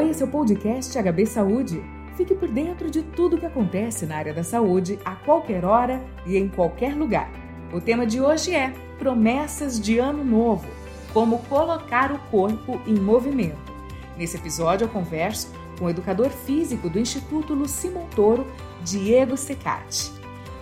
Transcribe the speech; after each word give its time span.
Esse 0.00 0.22
é 0.22 0.26
o 0.26 0.28
podcast 0.28 0.96
HB 0.96 1.26
Saúde. 1.26 1.82
Fique 2.16 2.34
por 2.34 2.48
dentro 2.48 2.90
de 2.90 3.02
tudo 3.02 3.38
que 3.38 3.46
acontece 3.46 4.06
na 4.06 4.16
área 4.16 4.32
da 4.32 4.42
saúde 4.42 4.98
a 5.04 5.14
qualquer 5.14 5.64
hora 5.64 6.02
e 6.26 6.36
em 6.36 6.48
qualquer 6.48 6.94
lugar. 6.94 7.30
O 7.72 7.80
tema 7.80 8.06
de 8.06 8.20
hoje 8.20 8.54
é 8.54 8.72
Promessas 8.98 9.80
de 9.80 9.98
Ano 9.98 10.24
Novo 10.24 10.66
Como 11.12 11.40
colocar 11.40 12.12
o 12.12 12.18
corpo 12.30 12.80
em 12.86 12.94
movimento. 12.94 13.72
Nesse 14.16 14.36
episódio, 14.36 14.84
eu 14.84 14.88
converso 14.88 15.50
com 15.78 15.86
o 15.86 15.90
educador 15.90 16.30
físico 16.30 16.88
do 16.88 16.98
Instituto 16.98 17.54
Luci 17.54 17.88
Montoro, 17.88 18.46
Diego 18.84 19.36
Secati. 19.36 20.12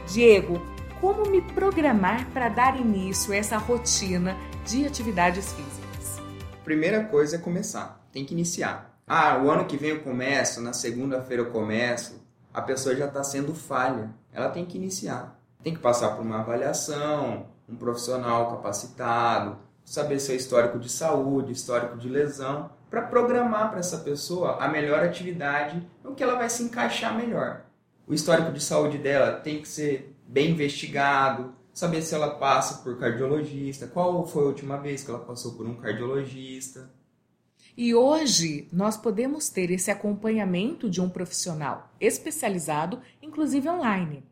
Diego, 0.07 0.61
como 1.01 1.31
me 1.31 1.41
programar 1.41 2.27
para 2.31 2.49
dar 2.49 2.81
início 2.81 3.33
a 3.33 3.37
essa 3.37 3.59
rotina 3.59 4.37
de 4.67 4.87
atividades 4.87 5.53
físicas? 5.53 6.21
Primeira 6.65 7.05
coisa 7.05 7.37
é 7.37 7.39
começar, 7.39 8.01
tem 8.13 8.25
que 8.25 8.35
iniciar. 8.35 8.91
Ah, 9.13 9.43
o 9.43 9.51
ano 9.51 9.65
que 9.65 9.77
vem 9.77 9.91
eu 9.91 10.03
começo, 10.03 10.61
na 10.61 10.73
segunda-feira 10.73 11.43
eu 11.43 11.51
começo. 11.51 12.25
A 12.55 12.63
pessoa 12.63 12.95
já 12.95 13.07
está 13.07 13.25
sendo 13.25 13.53
falha, 13.53 14.15
ela 14.33 14.51
tem 14.51 14.65
que 14.65 14.79
iniciar. 14.79 15.37
Tem 15.65 15.75
que 15.75 15.81
passar 15.81 16.11
por 16.11 16.23
uma 16.23 16.39
avaliação, 16.39 17.49
um 17.69 17.75
profissional 17.75 18.53
capacitado, 18.53 19.59
saber 19.85 20.21
seu 20.21 20.37
histórico 20.37 20.79
de 20.79 20.89
saúde, 20.89 21.51
histórico 21.51 21.99
de 21.99 22.09
lesão, 22.09 22.71
para 22.89 23.03
programar 23.03 23.71
para 23.71 23.81
essa 23.81 23.99
pessoa 23.99 24.59
a 24.61 24.69
melhor 24.69 25.03
atividade 25.03 25.85
no 26.05 26.15
que 26.15 26.23
ela 26.23 26.37
vai 26.37 26.49
se 26.49 26.63
encaixar 26.63 27.13
melhor. 27.17 27.63
O 28.07 28.15
histórico 28.15 28.53
de 28.53 28.63
saúde 28.63 28.97
dela 28.97 29.33
tem 29.41 29.61
que 29.61 29.67
ser 29.67 30.17
bem 30.25 30.53
investigado, 30.53 31.53
saber 31.75 32.03
se 32.03 32.15
ela 32.15 32.37
passa 32.37 32.81
por 32.85 32.97
cardiologista, 32.97 33.89
qual 33.89 34.25
foi 34.25 34.45
a 34.45 34.47
última 34.47 34.77
vez 34.77 35.03
que 35.03 35.11
ela 35.11 35.19
passou 35.19 35.55
por 35.55 35.67
um 35.67 35.75
cardiologista. 35.75 37.00
E 37.77 37.95
hoje 37.95 38.69
nós 38.73 38.97
podemos 38.97 39.49
ter 39.49 39.71
esse 39.71 39.91
acompanhamento 39.91 40.89
de 40.89 41.01
um 41.01 41.09
profissional 41.09 41.91
especializado, 42.01 43.01
inclusive 43.23 43.69
online. 43.69 44.25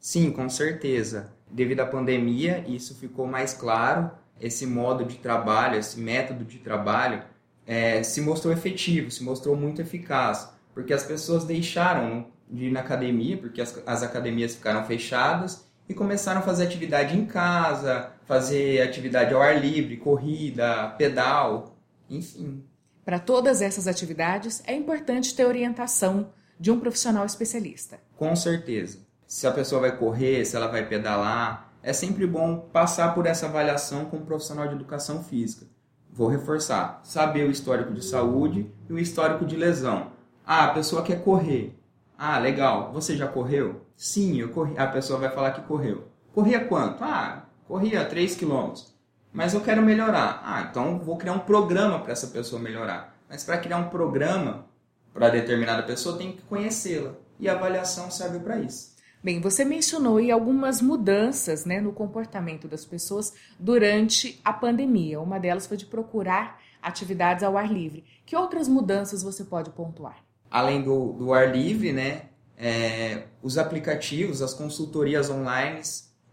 Sim, 0.00 0.30
com 0.30 0.48
certeza. 0.48 1.32
Devido 1.50 1.80
à 1.80 1.86
pandemia, 1.86 2.64
isso 2.66 2.94
ficou 2.94 3.26
mais 3.26 3.52
claro. 3.52 4.10
Esse 4.40 4.66
modo 4.66 5.04
de 5.04 5.16
trabalho, 5.16 5.78
esse 5.78 5.98
método 5.98 6.44
de 6.44 6.58
trabalho, 6.58 7.22
é, 7.66 8.02
se 8.02 8.20
mostrou 8.20 8.52
efetivo, 8.52 9.10
se 9.10 9.22
mostrou 9.22 9.56
muito 9.56 9.82
eficaz, 9.82 10.48
porque 10.72 10.92
as 10.92 11.04
pessoas 11.04 11.44
deixaram 11.44 12.26
de 12.48 12.66
ir 12.66 12.70
na 12.70 12.80
academia, 12.80 13.36
porque 13.36 13.60
as, 13.60 13.82
as 13.86 14.02
academias 14.02 14.54
ficaram 14.54 14.84
fechadas 14.86 15.66
e 15.88 15.94
começaram 15.94 16.40
a 16.40 16.42
fazer 16.42 16.64
atividade 16.64 17.16
em 17.16 17.26
casa, 17.26 18.12
fazer 18.26 18.80
atividade 18.80 19.34
ao 19.34 19.42
ar 19.42 19.60
livre, 19.60 19.96
corrida, 19.96 20.88
pedal, 20.96 21.76
enfim. 22.08 22.62
Para 23.08 23.18
todas 23.18 23.62
essas 23.62 23.88
atividades, 23.88 24.62
é 24.66 24.74
importante 24.74 25.34
ter 25.34 25.46
orientação 25.46 26.28
de 26.60 26.70
um 26.70 26.78
profissional 26.78 27.24
especialista. 27.24 27.98
Com 28.18 28.36
certeza. 28.36 28.98
Se 29.26 29.46
a 29.46 29.50
pessoa 29.50 29.80
vai 29.80 29.96
correr, 29.96 30.44
se 30.44 30.54
ela 30.54 30.66
vai 30.66 30.86
pedalar, 30.86 31.72
é 31.82 31.94
sempre 31.94 32.26
bom 32.26 32.68
passar 32.70 33.14
por 33.14 33.24
essa 33.24 33.46
avaliação 33.46 34.04
com 34.04 34.18
um 34.18 34.26
profissional 34.26 34.68
de 34.68 34.74
educação 34.74 35.24
física. 35.24 35.64
Vou 36.12 36.28
reforçar: 36.28 37.00
saber 37.02 37.48
o 37.48 37.50
histórico 37.50 37.94
de 37.94 38.04
saúde 38.04 38.70
e 38.90 38.92
o 38.92 38.98
histórico 38.98 39.46
de 39.46 39.56
lesão. 39.56 40.12
Ah, 40.44 40.66
a 40.66 40.74
pessoa 40.74 41.02
quer 41.02 41.24
correr. 41.24 41.74
Ah, 42.18 42.38
legal. 42.38 42.92
Você 42.92 43.16
já 43.16 43.26
correu? 43.26 43.86
Sim, 43.96 44.38
eu 44.38 44.50
corri. 44.50 44.76
A 44.76 44.86
pessoa 44.86 45.18
vai 45.18 45.30
falar 45.30 45.52
que 45.52 45.62
correu. 45.62 46.08
Corria 46.34 46.62
quanto? 46.62 47.02
Ah, 47.02 47.46
corria 47.66 48.04
3 48.04 48.36
km. 48.36 48.74
Mas 49.32 49.54
eu 49.54 49.60
quero 49.60 49.82
melhorar. 49.82 50.42
Ah, 50.44 50.68
então 50.70 50.98
vou 50.98 51.16
criar 51.16 51.32
um 51.32 51.40
programa 51.40 52.00
para 52.00 52.12
essa 52.12 52.28
pessoa 52.28 52.60
melhorar. 52.60 53.16
Mas 53.28 53.44
para 53.44 53.58
criar 53.58 53.76
um 53.78 53.88
programa 53.88 54.66
para 55.12 55.28
determinada 55.28 55.82
pessoa, 55.82 56.16
tem 56.16 56.32
que 56.32 56.42
conhecê-la. 56.42 57.14
E 57.38 57.48
a 57.48 57.52
avaliação 57.52 58.10
serve 58.10 58.38
para 58.40 58.58
isso. 58.58 58.96
Bem, 59.22 59.40
você 59.40 59.64
mencionou 59.64 60.16
aí 60.18 60.30
algumas 60.30 60.80
mudanças 60.80 61.64
né, 61.64 61.80
no 61.80 61.92
comportamento 61.92 62.68
das 62.68 62.84
pessoas 62.84 63.34
durante 63.58 64.40
a 64.44 64.52
pandemia. 64.52 65.20
Uma 65.20 65.38
delas 65.38 65.66
foi 65.66 65.76
de 65.76 65.86
procurar 65.86 66.60
atividades 66.80 67.42
ao 67.42 67.58
ar 67.58 67.70
livre. 67.70 68.04
Que 68.24 68.36
outras 68.36 68.68
mudanças 68.68 69.22
você 69.22 69.44
pode 69.44 69.70
pontuar? 69.70 70.28
além 70.50 70.82
do, 70.82 71.12
do 71.12 71.32
ar 71.32 71.54
livre, 71.54 71.92
né, 71.92 72.22
é, 72.56 73.24
os 73.42 73.58
aplicativos, 73.58 74.42
as 74.42 74.54
consultorias 74.54 75.30
online 75.30 75.80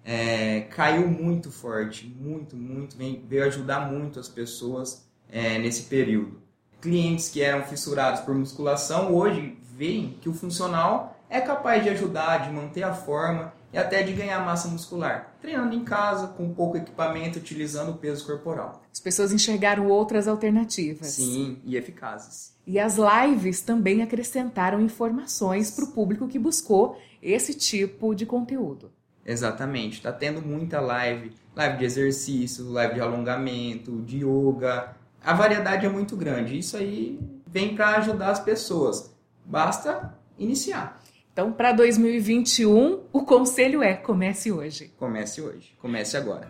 é, 0.06 0.62
caiu 0.70 1.08
muito 1.08 1.52
forte, 1.52 2.06
muito, 2.06 2.56
muito, 2.56 2.96
veio 2.96 3.46
ajudar 3.46 3.92
muito 3.92 4.20
as 4.20 4.30
pessoas 4.30 5.04
é, 5.28 5.58
nesse 5.58 5.84
período. 5.84 6.40
Clientes 6.80 7.30
que 7.30 7.42
eram 7.42 7.64
fissurados 7.64 8.22
por 8.22 8.36
musculação 8.36 9.14
hoje 9.16 9.58
veem 9.76 10.18
que 10.22 10.30
o 10.30 10.34
funcional 10.34 11.20
é 11.28 11.42
capaz 11.42 11.84
de 11.84 11.90
ajudar, 11.90 12.46
de 12.48 12.54
manter 12.54 12.84
a 12.84 12.94
forma 12.94 13.52
e 13.74 13.78
até 13.78 14.04
de 14.04 14.14
ganhar 14.14 14.46
massa 14.46 14.68
muscular, 14.68 15.36
treinando 15.42 15.74
em 15.74 15.84
casa, 15.84 16.28
com 16.28 16.54
pouco 16.54 16.78
equipamento, 16.78 17.40
utilizando 17.40 17.92
o 17.92 17.98
peso 17.98 18.26
corporal. 18.26 18.84
As 18.94 19.00
pessoas 19.00 19.34
enxergaram 19.34 19.88
outras 19.88 20.28
alternativas. 20.28 21.08
Sim, 21.08 21.60
e 21.66 21.76
eficazes. 21.76 22.56
E 22.66 22.80
as 22.80 22.98
lives 22.98 23.62
também 23.62 24.02
acrescentaram 24.02 24.80
informações 24.80 25.72
para 25.72 25.86
o 25.86 25.92
público 25.92 26.28
que 26.28 26.40
buscou 26.40 26.98
esse 27.22 27.54
tipo 27.54 28.14
de 28.14 28.26
conteúdo. 28.26 28.92
Exatamente, 29.26 29.98
está 29.98 30.12
tendo 30.12 30.42
muita 30.42 30.80
live, 30.80 31.32
live 31.56 31.78
de 31.78 31.86
exercício, 31.86 32.70
live 32.72 32.94
de 32.94 33.02
alongamento, 33.02 34.02
de 34.04 34.24
yoga. 34.24 34.96
A 35.24 35.34
variedade 35.34 35.86
é 35.86 35.90
muito 35.90 36.16
grande. 36.16 36.58
Isso 36.60 36.78
aí 36.78 37.20
vem 37.48 37.76
para 37.76 37.96
ajudar 37.98 38.30
as 38.30 38.40
pessoas. 38.40 39.16
Basta 39.44 40.14
iniciar. 40.38 41.02
Então, 41.34 41.52
para 41.52 41.72
2021, 41.72 43.02
o 43.12 43.24
conselho 43.24 43.82
é: 43.82 43.96
comece 43.96 44.52
hoje. 44.52 44.94
Comece 44.98 45.42
hoje. 45.42 45.76
Comece 45.82 46.16
agora. 46.16 46.50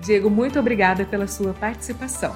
Diego, 0.00 0.28
muito 0.28 0.58
obrigada 0.58 1.04
pela 1.04 1.26
sua 1.26 1.54
participação. 1.54 2.34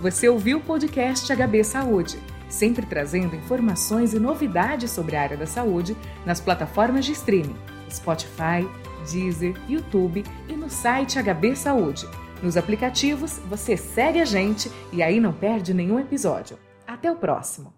Você 0.00 0.28
ouviu 0.28 0.58
o 0.58 0.62
podcast 0.62 1.32
HB 1.32 1.64
Saúde, 1.64 2.18
sempre 2.48 2.84
trazendo 2.84 3.36
informações 3.36 4.12
e 4.12 4.18
novidades 4.18 4.90
sobre 4.90 5.16
a 5.16 5.22
área 5.22 5.36
da 5.36 5.46
saúde 5.46 5.96
nas 6.24 6.40
plataformas 6.40 7.04
de 7.04 7.12
streaming, 7.12 7.56
Spotify, 7.90 8.68
Deezer, 9.10 9.54
YouTube 9.68 10.24
e 10.48 10.52
no 10.52 10.68
site 10.68 11.18
HB 11.22 11.56
Saúde. 11.56 12.06
Nos 12.42 12.56
aplicativos, 12.56 13.38
você 13.48 13.76
segue 13.76 14.20
a 14.20 14.24
gente 14.24 14.70
e 14.92 15.02
aí 15.02 15.20
não 15.20 15.32
perde 15.32 15.72
nenhum 15.72 15.98
episódio. 15.98 16.58
Até 16.86 17.10
o 17.10 17.16
próximo! 17.16 17.75